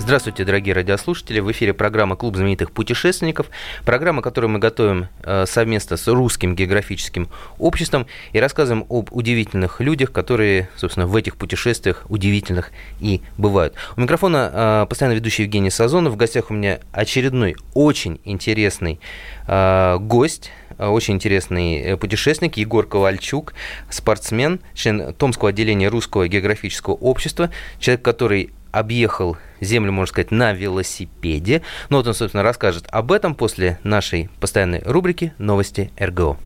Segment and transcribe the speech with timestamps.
[0.00, 1.40] Здравствуйте, дорогие радиослушатели.
[1.40, 3.48] В эфире программа «Клуб знаменитых путешественников».
[3.84, 7.28] Программа, которую мы готовим э, совместно с Русским географическим
[7.58, 13.74] обществом и рассказываем об удивительных людях, которые, собственно, в этих путешествиях удивительных и бывают.
[13.96, 16.14] У микрофона э, постоянно ведущий Евгений Сазонов.
[16.14, 19.00] В гостях у меня очередной очень интересный
[19.46, 23.52] э, гость, очень интересный путешественник Егор Ковальчук,
[23.90, 31.62] спортсмен, член Томского отделения Русского географического общества, человек, который объехал землю, можно сказать, на велосипеде.
[31.88, 36.38] Ну вот он, собственно, расскажет об этом после нашей постоянной рубрики «Новости РГО».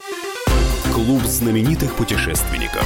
[0.93, 2.84] Клуб знаменитых путешественников.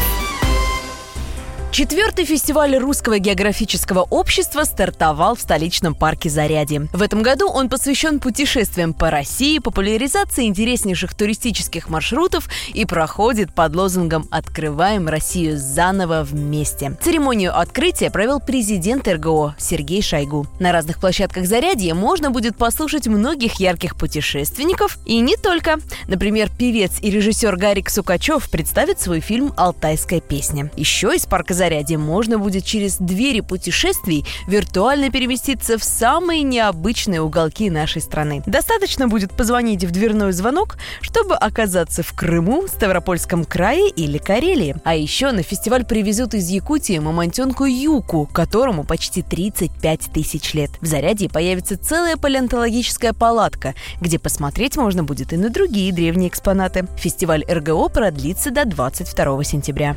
[1.70, 6.88] Четвертый фестиваль Русского географического общества стартовал в столичном парке Зарядье.
[6.94, 13.76] В этом году он посвящен путешествиям по России, популяризации интереснейших туристических маршрутов и проходит под
[13.76, 16.96] лозунгом «Открываем Россию заново вместе».
[17.02, 20.46] Церемонию открытия провел президент РГО Сергей Шойгу.
[20.58, 25.76] На разных площадках Зарядье можно будет послушать многих ярких путешественников и не только.
[26.08, 30.72] Например, певец и режиссер Гарик Сукачев представит свой фильм «Алтайская песня».
[30.74, 37.68] Еще из парка заряде можно будет через двери путешествий виртуально переместиться в самые необычные уголки
[37.68, 38.42] нашей страны.
[38.46, 44.76] Достаточно будет позвонить в дверной звонок, чтобы оказаться в Крыму, Ставропольском крае или Карелии.
[44.84, 50.70] А еще на фестиваль привезут из Якутии мамонтенку Юку, которому почти 35 тысяч лет.
[50.80, 56.86] В Зарядье появится целая палеонтологическая палатка, где посмотреть можно будет и на другие древние экспонаты.
[56.96, 59.96] Фестиваль РГО продлится до 22 сентября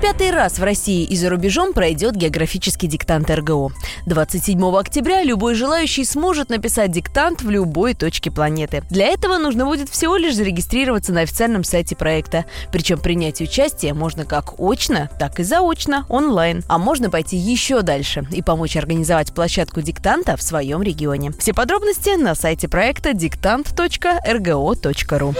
[0.00, 3.70] пятый раз в России и за рубежом пройдет географический диктант РГО.
[4.06, 8.82] 27 октября любой желающий сможет написать диктант в любой точке планеты.
[8.90, 12.46] Для этого нужно будет всего лишь зарегистрироваться на официальном сайте проекта.
[12.72, 16.62] Причем принять участие можно как очно, так и заочно, онлайн.
[16.66, 21.32] А можно пойти еще дальше и помочь организовать площадку диктанта в своем регионе.
[21.38, 25.34] Все подробности на сайте проекта диктант.рго.ру.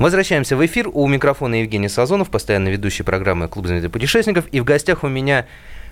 [0.00, 0.88] Возвращаемся в эфир.
[0.90, 4.46] У микрофона Евгений Сазонов, постоянно ведущий программы «Клуб знаменитых путешественников».
[4.50, 5.44] И в гостях у меня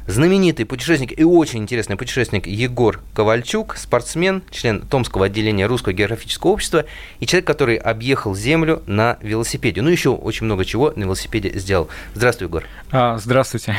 [0.07, 6.87] знаменитый путешественник и очень интересный путешественник Егор Ковальчук, спортсмен, член Томского отделения Русского географического общества
[7.21, 9.83] и человек, который объехал Землю на велосипеде.
[9.83, 11.89] Ну, еще очень много чего на велосипеде сделал.
[12.15, 12.65] Здравствуй, Егор.
[12.91, 13.77] А, здравствуйте.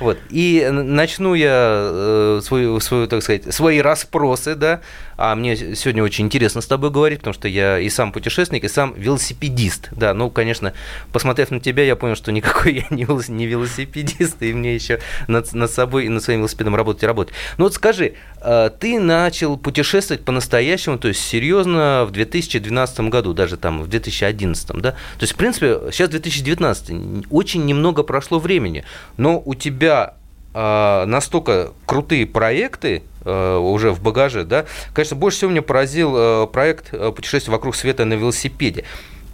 [0.00, 0.18] Вот.
[0.28, 4.82] И начну я э, свою, свою, так сказать, свои расспросы, да,
[5.24, 8.68] а мне сегодня очень интересно с тобой говорить, потому что я и сам путешественник, и
[8.68, 10.72] сам велосипедист, да, ну, конечно,
[11.12, 12.96] посмотрев на тебя, я понял, что никакой я
[13.28, 17.34] не велосипедист, и мне еще над, над собой и над своим велосипедом работать и работать.
[17.56, 23.56] Ну вот скажи, э, ты начал путешествовать по-настоящему, то есть серьезно в 2012 году, даже
[23.56, 24.90] там в 2011, да?
[24.90, 28.82] То есть, в принципе, сейчас 2019, очень немного прошло времени,
[29.16, 30.14] но у тебя
[30.54, 36.90] э, настолько крутые проекты э, уже в багаже, да, конечно, больше всего меня поразил проект
[37.14, 38.84] путешествия вокруг света на велосипеде.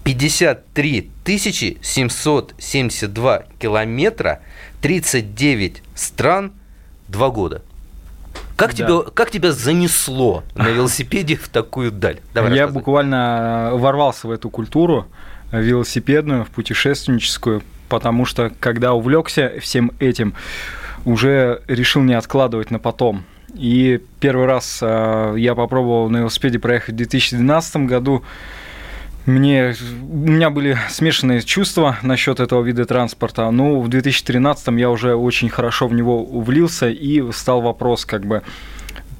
[0.05, 1.11] 53
[1.83, 4.41] 772 километра,
[4.81, 6.53] 39 стран,
[7.09, 7.63] 2 года.
[8.57, 8.77] Как, да.
[8.77, 12.21] тебя, как тебя занесло на велосипеде в такую даль?
[12.35, 15.07] Давай Я буквально ворвался в эту культуру
[15.53, 20.35] велосипедную, в путешественническую, потому что когда увлекся всем этим,
[21.09, 23.25] уже решил не откладывать на потом.
[23.55, 28.23] И первый раз э, я попробовал на велосипеде проехать в 2012 году.
[29.25, 33.51] Мне, у меня были смешанные чувства насчет этого вида транспорта.
[33.51, 38.43] Ну, в 2013 я уже очень хорошо в него увлился, и стал вопрос, как бы,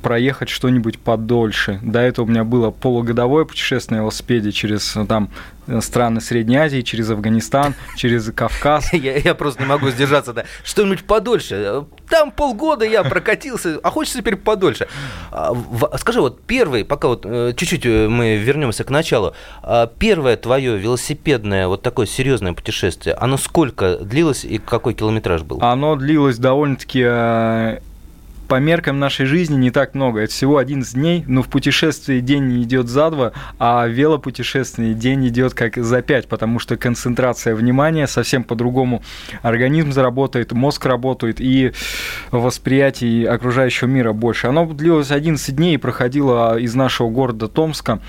[0.03, 1.79] проехать что-нибудь подольше.
[1.83, 5.31] До этого у меня было полугодовое путешествие на велосипеде через там
[5.81, 8.93] страны Средней Азии, через Афганистан, через Кавказ.
[8.99, 10.45] Я, я просто не могу сдержаться, да.
[10.65, 11.85] Что-нибудь подольше.
[12.09, 14.89] Там полгода я прокатился, а хочется теперь подольше.
[15.31, 15.55] А,
[15.99, 20.79] скажи, вот первый, пока вот э, чуть-чуть э, мы вернемся к началу, а, первое твое
[20.79, 25.59] велосипедное вот такое серьезное путешествие, оно сколько длилось и какой километраж был?
[25.61, 27.81] Оно длилось довольно-таки э,
[28.49, 30.21] по меркам нашей жизни не так много.
[30.21, 35.29] Это всего 11 дней, но в путешествии день идет за два, а в велопутешествии день
[35.29, 39.03] идет как за пять, потому что концентрация внимания совсем по-другому.
[39.43, 41.73] Организм заработает, мозг работает, и
[42.31, 44.47] восприятии окружающего мира больше.
[44.47, 48.01] Оно длилось 11 дней и проходило из нашего города Томска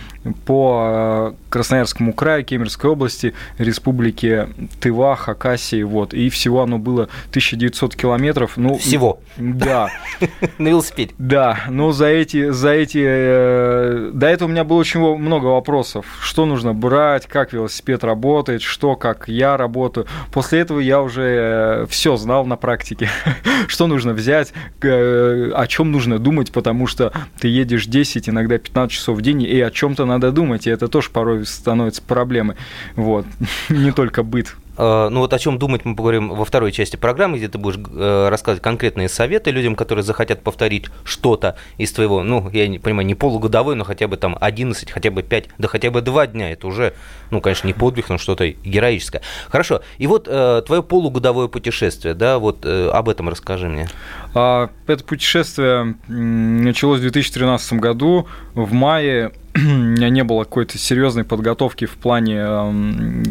[0.46, 4.50] по Красноярскому краю, Кемеровской области, республике
[4.80, 6.14] Тыва, Хакасии, вот.
[6.14, 8.54] И всего оно было 1900 километров.
[8.56, 9.20] Ну, всего?
[9.38, 9.90] Да.
[10.58, 11.14] На велосипеде?
[11.18, 13.04] Да, но за эти, за эти...
[13.04, 16.06] Э, до этого у меня было очень много вопросов.
[16.22, 20.08] Что нужно брать, как велосипед работает, что, как я работаю.
[20.32, 23.10] После этого я уже э, все знал на практике.
[23.68, 28.92] Что нужно взять, э, о чем нужно думать, потому что ты едешь 10, иногда 15
[28.92, 32.56] часов в день, и о чем-то надо думать, и это тоже порой становится проблемой.
[32.96, 33.26] Вот.
[33.70, 34.56] Не только быт.
[34.80, 37.78] Э, ну вот о чем думать мы поговорим во второй части программы, где ты будешь
[37.78, 43.06] э, рассказывать конкретные советы людям, которые захотят повторить что-то из твоего, ну, я не понимаю,
[43.06, 46.52] не полугодовой, но хотя бы там 11, хотя бы 5, да хотя бы 2 дня.
[46.52, 46.94] Это уже,
[47.30, 49.22] ну, конечно, не подвиг, но что-то героическое.
[49.50, 49.82] Хорошо.
[49.98, 53.90] И вот э, твое полугодовое путешествие, да, вот об этом расскажи мне.
[54.34, 58.28] А, это путешествие началось в 2013 году.
[58.54, 59.32] В мае
[59.66, 62.46] меня не было какой-то серьезной подготовки в плане,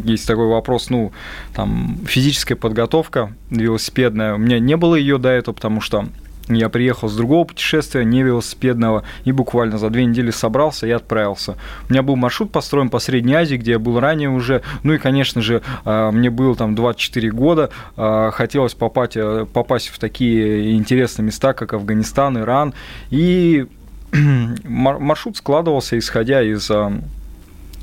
[0.04, 1.12] есть такой вопрос, ну,
[1.54, 4.34] там, физическая подготовка велосипедная.
[4.34, 6.06] У меня не было ее до этого, потому что
[6.48, 11.56] я приехал с другого путешествия, не велосипедного, и буквально за две недели собрался и отправился.
[11.88, 14.62] У меня был маршрут построен по Средней Азии, где я был ранее уже.
[14.82, 17.70] Ну и, конечно же, а, мне было там 24 года.
[17.96, 22.72] А, хотелось попасть, э, попасть в такие интересные места, как Афганистан, Иран.
[23.10, 23.66] И
[24.12, 26.93] маршрут складывался, исходя из а,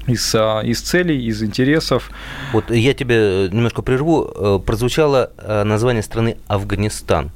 [0.08, 2.12] из, а, из целей, из интересов.
[2.54, 4.32] Вот я тебе немножко прерву.
[4.36, 7.32] Э, прозвучало э, название страны Афганистан.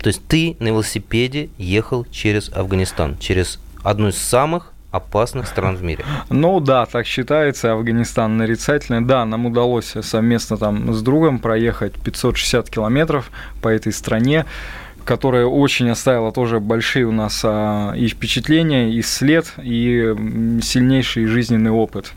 [0.00, 5.82] То есть ты на велосипеде ехал через Афганистан, через одну из самых опасных стран в
[5.82, 6.04] мире.
[6.30, 9.00] Ну да, так считается, Афганистан нарицательный.
[9.00, 13.30] Да, нам удалось совместно там с другом проехать 560 километров
[13.60, 14.46] по этой стране
[15.04, 20.14] которая очень оставила тоже большие у нас а, и впечатления, и след, и
[20.62, 22.12] сильнейший жизненный опыт.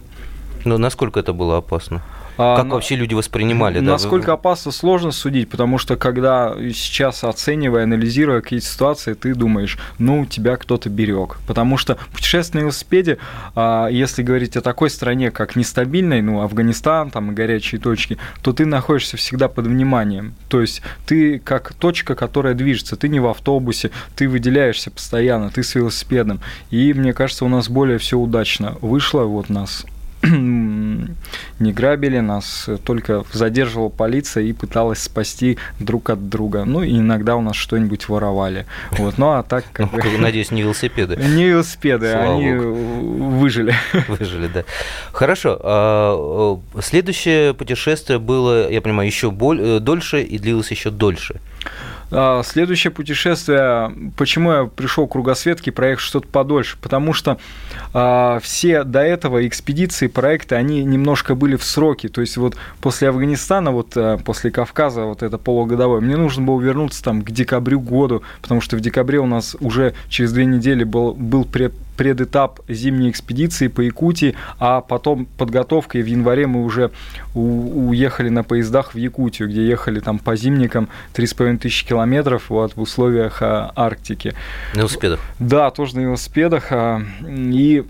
[0.65, 2.01] Но насколько это было опасно?
[2.37, 3.79] А, как вообще люди воспринимали?
[3.79, 4.33] Насколько да?
[4.33, 10.57] опасно, сложно судить, потому что когда сейчас оценивая, анализируя какие-то ситуации, ты думаешь, ну, тебя
[10.57, 11.37] кто-то берег.
[11.47, 13.17] Потому что путешествие на велосипеде,
[13.55, 18.53] а, если говорить о такой стране, как нестабильной, ну, Афганистан, там, и горячие точки, то
[18.53, 20.33] ты находишься всегда под вниманием.
[20.49, 25.63] То есть ты как точка, которая движется, ты не в автобусе, ты выделяешься постоянно, ты
[25.63, 26.39] с велосипедом.
[26.69, 29.85] И мне кажется, у нас более все удачно вышло, вот нас
[31.59, 36.65] не грабили, нас только задерживала полиция и пыталась спасти друг от друга.
[36.65, 38.65] Ну, и иногда у нас что-нибудь воровали.
[38.91, 39.17] Вот.
[39.17, 39.65] Ну, а так...
[39.73, 40.17] Как ну.
[40.17, 41.15] Надеюсь, не велосипеды.
[41.15, 42.73] Не велосипеды, Слава они Богу.
[43.39, 43.73] выжили.
[44.07, 44.63] Выжили, да.
[45.11, 45.59] Хорошо.
[45.61, 51.39] А, следующее путешествие было, я понимаю, еще э, дольше и длилось еще дольше.
[52.09, 56.77] А, следующее путешествие, почему я пришел к кругосветке проехать что-то подольше?
[56.81, 57.37] Потому что
[57.93, 62.07] а, все до этого экспедиции, проекты, они немножко были в сроки.
[62.07, 66.61] То есть вот после Афганистана, вот а, после Кавказа, вот это полугодовое, мне нужно было
[66.61, 70.83] вернуться там к декабрю году, потому что в декабре у нас уже через две недели
[70.83, 71.43] был, был
[71.97, 76.91] предэтап зимней экспедиции по Якутии, а потом подготовка, и в январе мы уже
[77.33, 82.81] уехали на поездах в Якутию, где ехали там по зимникам 3,5 тысячи километров вот, в
[82.81, 84.33] условиях а, Арктики.
[84.73, 85.19] На велосипедах?
[85.39, 86.67] Да, тоже на велосипедах.
[86.71, 87.83] А, и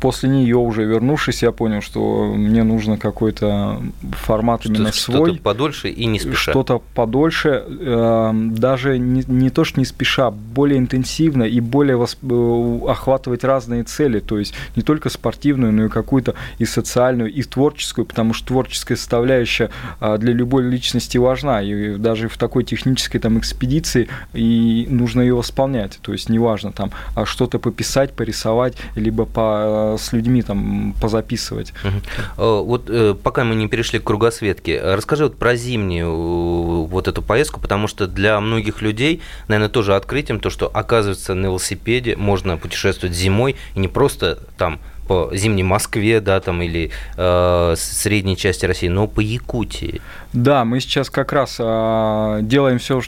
[0.00, 5.30] после нее уже вернувшись, я понял, что мне нужно какой-то формат что, именно свой.
[5.30, 6.52] Что-то подольше и не спеша.
[6.52, 12.18] Что-то подольше, э, даже не, не то, что не спеша, более интенсивно и более восп...
[12.22, 17.42] Э, охватывать разные цели, то есть не только спортивную, но и какую-то и социальную, и
[17.42, 19.70] творческую, потому что творческая составляющая
[20.00, 25.34] э, для любой личности важна, и даже в такой технической там экспедиции и нужно ее
[25.34, 30.94] восполнять, то есть неважно там а что-то пописать, порисовать, либо по Э, с людьми там
[31.00, 31.72] позаписывать.
[31.84, 32.44] Угу.
[32.64, 37.60] Вот э, пока мы не перешли к кругосветке, расскажи вот про зимнюю вот эту поездку,
[37.60, 43.16] потому что для многих людей, наверное, тоже открытием то, что оказывается на велосипеде можно путешествовать
[43.16, 48.88] зимой и не просто там по зимней Москве, да, там или э, средней части России,
[48.88, 50.02] но по Якутии.
[50.34, 53.00] Да, мы сейчас как раз э, делаем все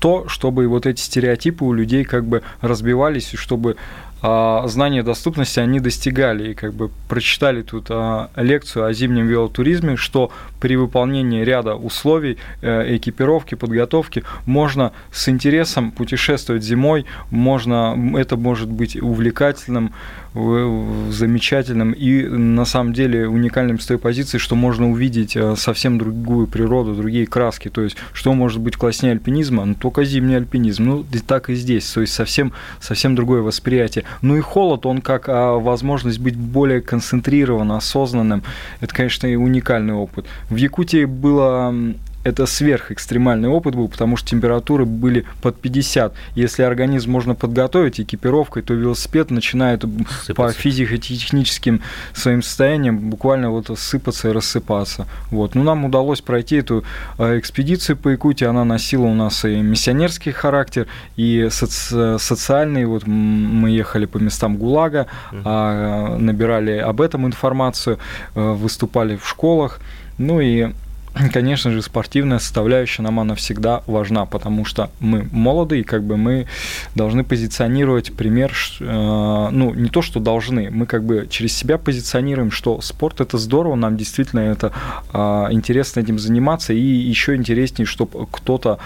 [0.00, 3.76] то, чтобы вот эти стереотипы у людей как бы разбивались, и чтобы
[4.22, 9.96] а, знания доступности они достигали и как бы прочитали тут а, лекцию о зимнем велотуризме,
[9.96, 18.36] что при выполнении ряда условий э, экипировки, подготовки можно с интересом путешествовать зимой, можно, это
[18.36, 19.92] может быть увлекательным,
[20.32, 26.46] замечательным и на самом деле уникальным с той позиции, что можно увидеть э, совсем другую
[26.46, 27.68] природу, другие краски.
[27.68, 29.64] То есть, что может быть класснее альпинизма?
[29.64, 30.84] Ну, только зимний альпинизм.
[30.84, 31.90] Ну, и так и здесь.
[31.90, 34.04] То есть, совсем, совсем другое восприятие.
[34.22, 38.42] Ну и холод, он как а, возможность быть более концентрированным, осознанным.
[38.80, 40.26] Это, конечно, и уникальный опыт.
[40.48, 41.74] В Якутии было
[42.22, 46.12] это сверхэкстремальный опыт был, потому что температуры были под 50.
[46.34, 50.34] Если организм можно подготовить экипировкой, то велосипед начинает сыпаться.
[50.34, 51.80] по физико-техническим
[52.12, 55.06] своим состояниям буквально вот сыпаться и рассыпаться.
[55.30, 55.54] Вот.
[55.54, 56.84] Но ну, нам удалось пройти эту
[57.18, 58.44] э, экспедицию по Якутии.
[58.44, 60.86] Она носила у нас и миссионерский характер,
[61.16, 62.84] и соци- социальный.
[62.84, 67.98] Вот мы ехали по местам ГУЛАГа, mm набирали об этом информацию,
[68.34, 69.80] э, выступали в школах.
[70.18, 70.70] Ну и
[71.32, 76.16] конечно же, спортивная составляющая нам она всегда важна, потому что мы молоды, и как бы
[76.16, 76.46] мы
[76.94, 82.50] должны позиционировать пример, э, ну, не то, что должны, мы как бы через себя позиционируем,
[82.50, 84.72] что спорт это здорово, нам действительно это
[85.12, 85.18] э,
[85.50, 88.78] интересно этим заниматься, и еще интереснее, чтобы кто-то а,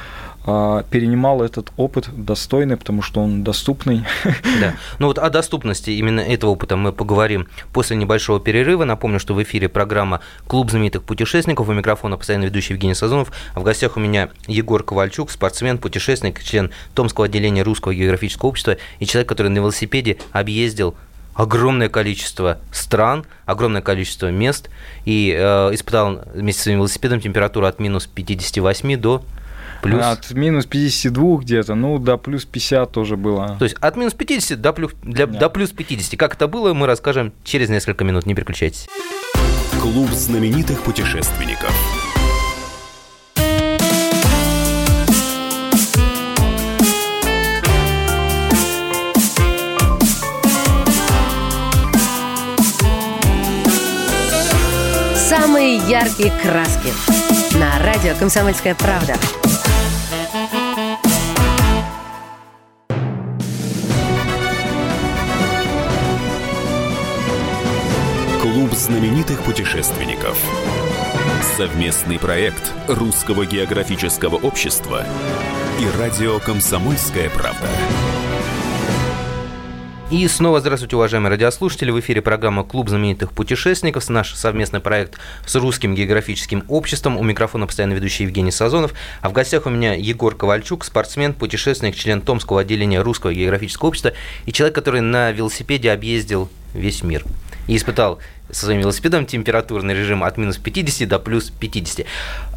[0.44, 4.04] перенимал этот опыт достойный, потому что он доступный.
[4.60, 4.76] Да.
[4.98, 8.84] Ну вот о доступности именно этого опыта мы поговорим после небольшого перерыва.
[8.84, 11.68] Напомню, что в эфире программа «Клуб знаменитых путешественников».
[11.68, 13.32] У микрофона постоянно ведущий Евгений Сазонов.
[13.54, 18.76] А в гостях у меня Егор Ковальчук, спортсмен, путешественник, член Томского отделения Русского географического общества
[19.00, 20.94] и человек, который на велосипеде объездил
[21.34, 24.70] огромное количество стран, огромное количество мест
[25.04, 29.24] и э, испытал вместе с своим велосипедом температуру от минус 58 до
[29.84, 30.02] Плюс...
[30.02, 33.56] От минус 52 где-то, ну, до плюс 50 тоже было.
[33.58, 35.38] То есть от минус 50 до плюс, для, да.
[35.40, 36.18] до плюс 50.
[36.18, 38.24] Как это было, мы расскажем через несколько минут.
[38.24, 38.88] Не переключайтесь.
[39.82, 41.70] Клуб знаменитых путешественников.
[55.14, 56.88] Самые яркие краски.
[57.58, 59.14] На радио «Комсомольская правда».
[68.84, 70.38] Знаменитых путешественников.
[71.56, 75.06] Совместный проект Русского географического общества
[75.80, 77.66] и радио «Комсомольская правда».
[80.10, 81.90] И снова здравствуйте, уважаемые радиослушатели.
[81.90, 84.06] В эфире программа «Клуб знаменитых путешественников».
[84.10, 87.16] Наш совместный проект с Русским географическим обществом.
[87.16, 88.92] У микрофона постоянно ведущий Евгений Сазонов.
[89.22, 94.12] А в гостях у меня Егор Ковальчук, спортсмен, путешественник, член Томского отделения Русского географического общества
[94.44, 97.24] и человек, который на велосипеде объездил весь мир
[97.66, 98.18] и испытал
[98.50, 102.06] со своим велосипедом температурный режим от минус 50 до плюс 50.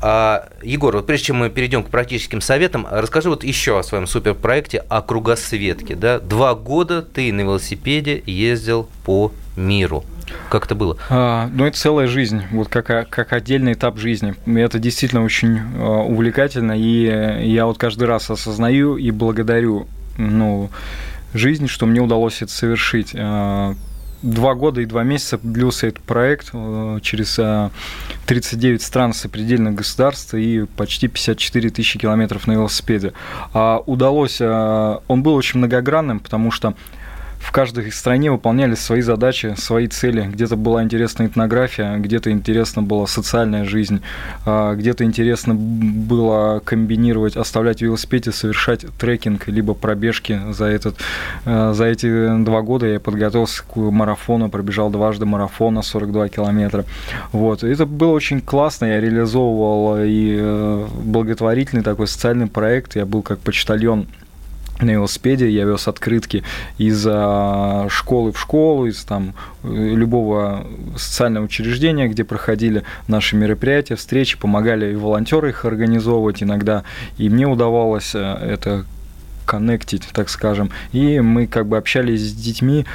[0.01, 4.05] А, Егор, вот прежде чем мы перейдем к практическим советам, расскажи вот еще о своем
[4.05, 5.95] суперпроекте о кругосветке.
[5.95, 6.19] Да?
[6.19, 10.03] Два года ты на велосипеде ездил по миру.
[10.49, 10.97] Как это было?
[11.09, 14.35] А, ну, это целая жизнь, вот как, как отдельный этап жизни.
[14.45, 20.69] Это действительно очень а, увлекательно, и я вот каждый раз осознаю и благодарю ну,
[21.33, 23.15] жизнь, что мне удалось это совершить.
[23.15, 23.75] А,
[24.21, 27.39] два года и два месяца длился этот проект э, через
[28.25, 33.13] 39 э, стран сопредельных государств и почти 54 тысячи километров на велосипеде.
[33.53, 36.73] А удалось, э, он был очень многогранным, потому что
[37.39, 40.27] в каждой стране выполняли свои задачи, свои цели.
[40.27, 44.01] Где-то была интересная этнография, где-то интересна была социальная жизнь,
[44.45, 50.97] а, где-то интересно было комбинировать, оставлять велосипед и совершать трекинг, либо пробежки за, этот,
[51.45, 52.85] а, за эти два года.
[52.87, 56.85] Я подготовился к марафону, пробежал дважды марафона 42 километра.
[57.31, 57.63] Вот.
[57.63, 63.39] Это было очень классно, я реализовывал и э, благотворительный такой социальный проект, я был как
[63.39, 64.07] почтальон
[64.79, 66.43] на велосипеде, я вез открытки
[66.77, 70.65] из школы в школу, из там любого
[70.97, 76.83] социального учреждения, где проходили наши мероприятия, встречи, помогали и волонтеры их организовывать иногда,
[77.17, 78.85] и мне удавалось э, это
[79.47, 82.85] коннектить, так скажем, и мы как бы общались с детьми,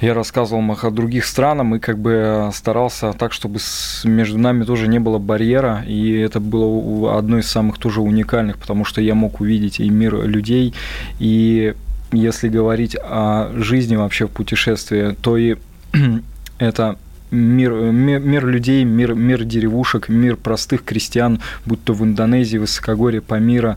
[0.00, 3.58] я рассказывал им о других странах и как бы старался так, чтобы
[4.04, 8.84] между нами тоже не было барьера, и это было одно из самых тоже уникальных, потому
[8.84, 10.74] что я мог увидеть и мир людей,
[11.18, 11.74] и
[12.12, 15.56] если говорить о жизни вообще в путешествии, то и
[16.58, 16.96] это
[17.30, 23.20] мир, мир, мир людей, мир, мир деревушек, мир простых крестьян, будь то в Индонезии, Высокогорье,
[23.20, 23.76] Памира,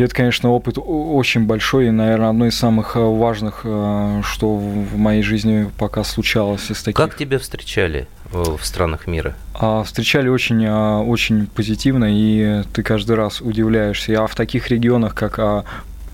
[0.00, 4.56] И это, конечно, опыт очень большой и, наверное, одно из самых э, важных, э, что
[4.56, 6.96] в моей жизни пока случалось из таких.
[6.96, 9.34] Как тебя встречали в странах мира?
[9.52, 14.24] А, встречали очень, очень позитивно, и ты каждый раз удивляешься.
[14.24, 15.64] А в таких регионах, как а,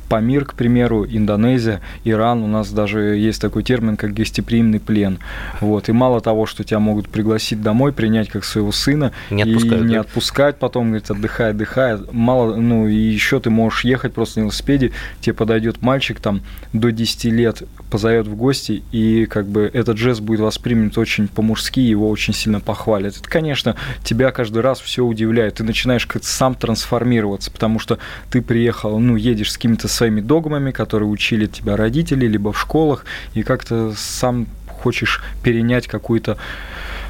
[0.09, 5.19] Памир, к примеру, Индонезия, Иран, у нас даже есть такой термин, как гостеприимный плен.
[5.61, 5.89] Вот.
[5.89, 9.95] И мало того, что тебя могут пригласить домой, принять как своего сына, не и не
[9.95, 10.01] да?
[10.01, 11.99] отпускать потом, говорит, отдыхай, отдыхай.
[12.13, 16.93] Мало, ну, и еще ты можешь ехать просто на велосипеде, тебе подойдет мальчик там до
[16.93, 22.09] 10 лет, позовет в гости, и как бы этот жест будет воспринят очень по-мужски, его
[22.09, 23.17] очень сильно похвалят.
[23.17, 25.55] Это, конечно, тебя каждый раз все удивляет.
[25.55, 27.99] Ты начинаешь как-то сам трансформироваться, потому что
[28.31, 33.05] ты приехал, ну, едешь с какими-то своими догмами, которые учили тебя родители, либо в школах,
[33.35, 36.39] и как-то сам хочешь перенять какую-то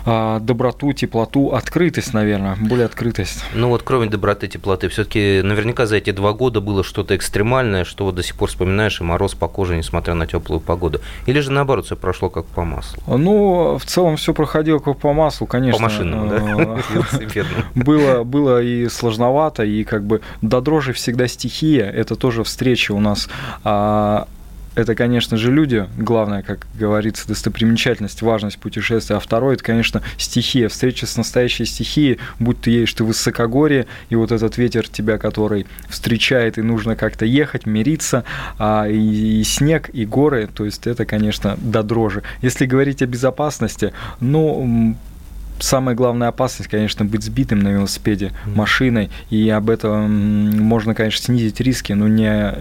[0.07, 3.45] доброту, теплоту, открытость, наверное, более открытость.
[3.55, 8.05] Ну вот кроме доброты, теплоты, все-таки наверняка за эти два года было что-то экстремальное, что
[8.05, 11.01] вот до сих пор вспоминаешь, и мороз по коже, несмотря на теплую погоду.
[11.27, 13.03] Или же наоборот, все прошло как по маслу?
[13.07, 15.79] Ну, в целом все проходило как по маслу, конечно.
[15.79, 16.79] По машинам, да?
[17.75, 23.01] Было, было и сложновато, и как бы до дрожи всегда стихия, это тоже встреча у
[23.01, 23.29] нас
[23.65, 24.29] а,
[24.77, 30.69] это, конечно же, люди, главное, как говорится, достопримечательность, важность путешествия, а второе, это, конечно, стихия,
[30.69, 35.17] встреча с настоящей стихией, будь ты едешь ты в высокогорье, и вот этот ветер тебя,
[35.17, 38.25] который встречает, и нужно как-то ехать, мириться,
[38.59, 42.23] а, и, и снег, и горы, то есть это, конечно, до дрожи.
[42.43, 44.95] Если говорить о безопасности, ну,
[45.59, 51.61] самая главная опасность, конечно, быть сбитым на велосипеде машиной, и об этом можно, конечно, снизить
[51.61, 52.55] риски, но не,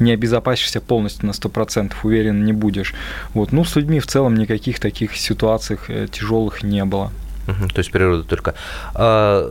[0.00, 2.94] не обезопасишься полностью на 100%, уверен, не будешь.
[3.34, 3.52] Вот.
[3.52, 7.12] Ну, с людьми в целом никаких таких ситуаций э, тяжелых не было.
[7.46, 8.54] то есть природа только.
[8.94, 9.50] А,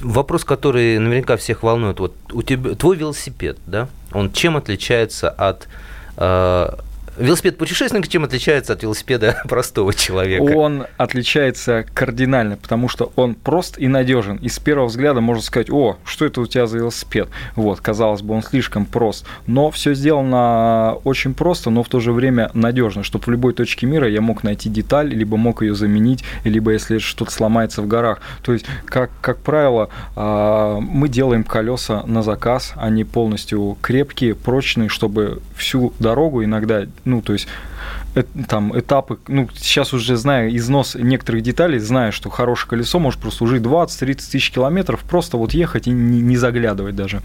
[0.00, 2.00] вопрос, который наверняка всех волнует.
[2.00, 3.88] Вот у тебя твой велосипед, да?
[4.12, 5.68] Он чем отличается от
[6.16, 6.78] а,
[7.18, 10.42] велосипед путешественника чем отличается от велосипеда простого человека?
[10.42, 14.36] Он отличается кардинально, потому что он прост и надежен.
[14.36, 17.28] И с первого взгляда можно сказать, о, что это у тебя за велосипед?
[17.54, 19.26] Вот, казалось бы, он слишком прост.
[19.46, 23.86] Но все сделано очень просто, но в то же время надежно, чтобы в любой точке
[23.86, 28.20] мира я мог найти деталь, либо мог ее заменить, либо если что-то сломается в горах.
[28.42, 34.88] То есть, как, как правило, а, мы делаем колеса на заказ, они полностью крепкие, прочные,
[34.88, 37.48] чтобы всю дорогу иногда ну, то есть
[38.48, 43.62] там этапы, ну, сейчас уже знаю износ некоторых деталей, знаю, что хорошее колесо может прослужить
[43.62, 47.22] 20-30 тысяч километров, просто вот ехать и не, не заглядывать даже.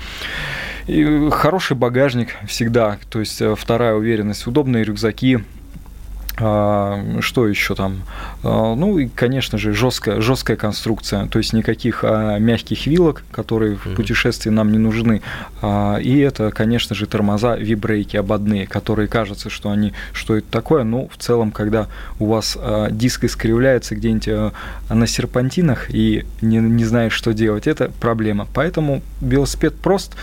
[0.88, 5.40] И хороший багажник всегда, то есть э, вторая уверенность, удобные рюкзаки,
[6.42, 8.02] что еще там?
[8.44, 13.76] А, ну и, конечно же, жесткая, жесткая конструкция, то есть никаких а, мягких вилок, которые
[13.76, 15.22] в путешествии нам не нужны.
[16.02, 21.08] И это, конечно же, тормоза вибрейки ободные, которые кажется, что они что это такое, но
[21.08, 21.88] в целом, когда
[22.20, 22.58] у вас
[22.92, 24.54] диск искривляется где-нибудь
[24.90, 28.48] на серпантинах и не, не знаешь, что делать, это проблема.
[28.54, 30.16] Поэтому велосипед прост,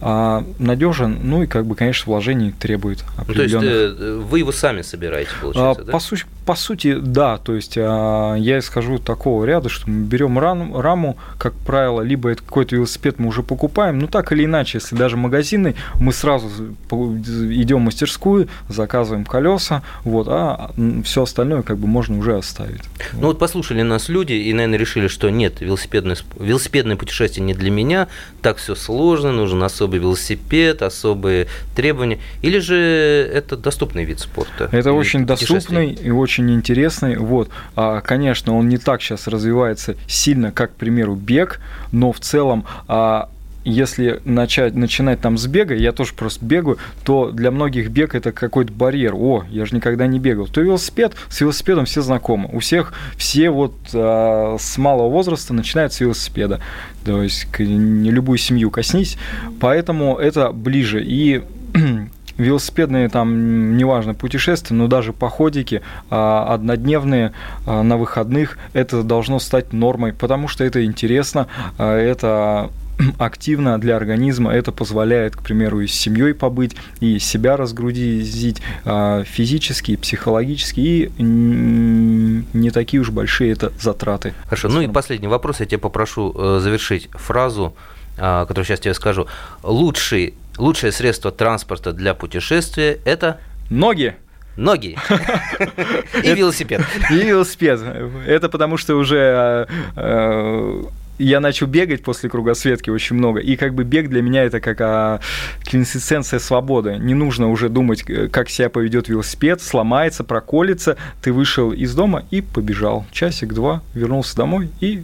[0.00, 3.52] а, надежен, ну и как бы, конечно, вложений требует определенных.
[3.52, 5.92] Ну, то есть э, вы его сами собираете, получается, а, да?
[5.92, 7.38] По, су- по сути, да.
[7.38, 12.30] То есть а, я исхожу такого ряда, что мы берем рам- раму, как правило, либо
[12.30, 16.48] это какой-то велосипед мы уже покупаем, ну так или иначе, если даже магазинный, мы сразу
[16.90, 20.72] идем в мастерскую, заказываем колеса, вот, а
[21.04, 22.82] все остальное как бы можно уже оставить.
[23.12, 23.26] Ну вот.
[23.26, 28.08] вот послушали нас люди и, наверное, решили, что нет, велосипедное, велосипедное путешествие не для меня,
[28.42, 34.68] так все сложно, нужен особый особый велосипед, особые требования, или же это доступный вид спорта?
[34.72, 37.16] Это очень доступный и очень интересный.
[37.16, 37.48] Вот.
[37.76, 41.60] А, конечно, он не так сейчас развивается сильно, как, к примеру, бег,
[41.92, 43.28] но в целом а,
[43.70, 48.30] если начать, начинать там с бега, я тоже просто бегаю, то для многих бег это
[48.30, 49.14] какой-то барьер.
[49.14, 50.46] О, я же никогда не бегал.
[50.46, 52.48] То велосипед, с велосипедом все знакомы.
[52.52, 56.60] У всех все вот а, с малого возраста начинают с велосипеда.
[57.04, 59.18] То есть не любую семью коснись.
[59.60, 61.02] Поэтому это ближе.
[61.04, 61.42] И
[62.38, 67.32] велосипедные там, неважно, путешествия, но даже походики а, однодневные
[67.66, 71.48] а, на выходных, это должно стать нормой, потому что это интересно,
[71.78, 72.70] а, это
[73.18, 74.52] активно для организма.
[74.52, 80.80] Это позволяет, к примеру, и с семьей побыть, и себя разгрузить а, физически, и психологически,
[80.80, 84.34] и не такие уж большие это затраты.
[84.44, 84.68] Хорошо.
[84.68, 85.60] Ну и последний вопрос.
[85.60, 87.76] Я тебя попрошу э, завершить фразу,
[88.18, 89.26] а, которую сейчас тебе скажу.
[89.62, 93.40] Лучший, лучшее средство транспорта для путешествия– это…
[93.70, 94.14] Ноги!
[94.56, 94.96] Ноги.
[96.22, 96.80] И велосипед.
[97.10, 97.78] И велосипед.
[98.26, 100.82] Это потому что уже э,
[101.18, 104.80] я начал бегать после кругосветки очень много, и как бы бег для меня это как
[104.80, 105.20] а,
[105.64, 106.96] квинтэссенция свободы.
[106.98, 110.96] Не нужно уже думать, э, как себя поведет велосипед, сломается, проколется.
[111.22, 113.06] Ты вышел из дома и побежал.
[113.12, 115.02] Часик-два, вернулся домой и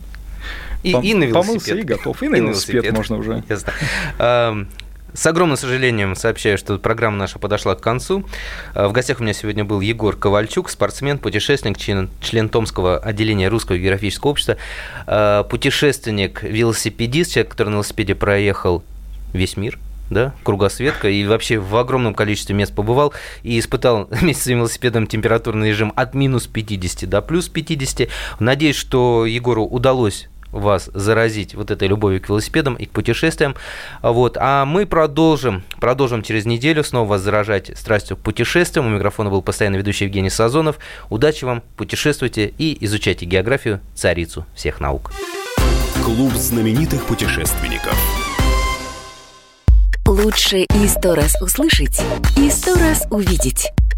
[0.82, 1.32] и, Пом- и на велосипед.
[1.32, 2.22] Помылся и готов.
[2.22, 3.44] И на, и велосипед, велосипед можно уже.
[3.48, 4.66] Ясно.
[5.14, 8.24] С огромным сожалением сообщаю, что программа наша подошла к концу.
[8.74, 13.48] Э, в гостях у меня сегодня был Егор Ковальчук, спортсмен, путешественник, член, член Томского отделения
[13.48, 14.56] Русского географического общества,
[15.06, 18.82] э, путешественник, велосипедист, человек, который на велосипеде проехал
[19.34, 24.46] весь мир, да, кругосветка, и вообще в огромном количестве мест побывал, и испытал вместе с
[24.46, 28.08] велосипедом температурный режим от минус 50 до плюс 50.
[28.40, 33.56] Надеюсь, что Егору удалось вас заразить вот этой любовью к велосипедам и к путешествиям.
[34.02, 34.36] Вот.
[34.38, 38.86] А мы продолжим, продолжим через неделю снова вас заражать страстью к путешествиям.
[38.86, 40.78] У микрофона был постоянно ведущий Евгений Сазонов.
[41.10, 45.12] Удачи вам, путешествуйте и изучайте географию, царицу всех наук.
[46.04, 47.96] Клуб знаменитых путешественников.
[50.06, 52.02] Лучше и сто раз услышать,
[52.36, 53.70] и сто раз увидеть.